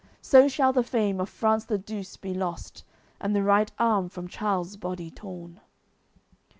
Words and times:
So 0.23 0.47
shall 0.47 0.73
the 0.73 0.81
fame 0.81 1.19
of 1.21 1.29
France 1.29 1.65
the 1.65 1.77
Douce 1.77 2.17
be 2.17 2.33
lost, 2.33 2.83
And 3.19 3.35
the 3.35 3.43
right 3.43 3.71
arm 3.77 4.09
from 4.09 4.27
Charles 4.27 4.75
body 4.75 5.11
torn." 5.11 5.61